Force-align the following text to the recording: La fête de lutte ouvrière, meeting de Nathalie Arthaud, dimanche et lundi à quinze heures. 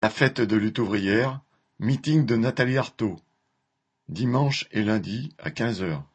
La 0.00 0.10
fête 0.10 0.40
de 0.40 0.56
lutte 0.56 0.78
ouvrière, 0.78 1.40
meeting 1.80 2.24
de 2.24 2.36
Nathalie 2.36 2.78
Arthaud, 2.78 3.16
dimanche 4.08 4.68
et 4.70 4.84
lundi 4.84 5.34
à 5.38 5.50
quinze 5.50 5.82
heures. 5.82 6.08